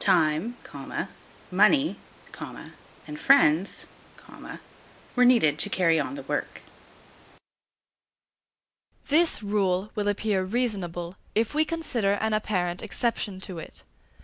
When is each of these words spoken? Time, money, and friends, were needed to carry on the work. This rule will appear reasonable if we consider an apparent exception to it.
Time, 0.00 0.56
money, 1.52 1.96
and 3.06 3.16
friends, 3.20 3.86
were 5.14 5.24
needed 5.24 5.56
to 5.60 5.70
carry 5.70 6.00
on 6.00 6.16
the 6.16 6.24
work. 6.24 6.62
This 9.06 9.40
rule 9.40 9.92
will 9.94 10.08
appear 10.08 10.42
reasonable 10.42 11.14
if 11.36 11.54
we 11.54 11.64
consider 11.64 12.14
an 12.14 12.32
apparent 12.32 12.82
exception 12.82 13.38
to 13.42 13.60
it. 13.60 13.84